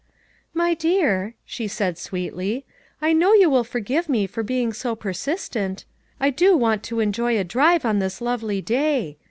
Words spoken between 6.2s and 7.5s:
do want you to enjoy a